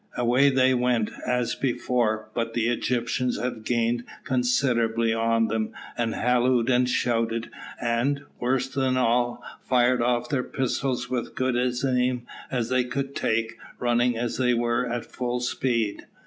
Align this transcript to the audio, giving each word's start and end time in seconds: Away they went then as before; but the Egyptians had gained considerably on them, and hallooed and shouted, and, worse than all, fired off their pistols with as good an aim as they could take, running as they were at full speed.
Away 0.17 0.49
they 0.49 0.73
went 0.73 1.11
then 1.11 1.19
as 1.27 1.53
before; 1.53 2.31
but 2.33 2.55
the 2.55 2.69
Egyptians 2.69 3.37
had 3.37 3.63
gained 3.63 4.03
considerably 4.23 5.13
on 5.13 5.45
them, 5.47 5.73
and 5.95 6.15
hallooed 6.15 6.71
and 6.71 6.89
shouted, 6.89 7.51
and, 7.79 8.23
worse 8.39 8.67
than 8.67 8.97
all, 8.97 9.43
fired 9.61 10.01
off 10.01 10.27
their 10.27 10.41
pistols 10.41 11.07
with 11.07 11.25
as 11.25 11.29
good 11.29 11.55
an 11.55 11.97
aim 11.99 12.25
as 12.49 12.69
they 12.69 12.83
could 12.83 13.15
take, 13.15 13.59
running 13.77 14.17
as 14.17 14.37
they 14.39 14.55
were 14.55 14.89
at 14.89 15.05
full 15.05 15.39
speed. 15.39 16.07